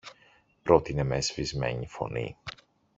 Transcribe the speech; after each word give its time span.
πρότεινε 0.63 1.03
με 1.03 1.21
σβησμένη 1.21 1.87
φωνή. 1.87 2.37